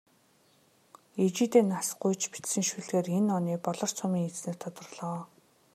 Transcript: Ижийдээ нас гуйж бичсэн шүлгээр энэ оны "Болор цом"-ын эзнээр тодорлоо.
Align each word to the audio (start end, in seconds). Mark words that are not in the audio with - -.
Ижийдээ 1.25 1.63
нас 1.71 1.87
гуйж 2.01 2.21
бичсэн 2.33 2.63
шүлгээр 2.69 3.07
энэ 3.17 3.31
оны 3.37 3.53
"Болор 3.65 3.91
цом"-ын 3.97 4.27
эзнээр 4.29 4.57
тодорлоо. 4.59 5.19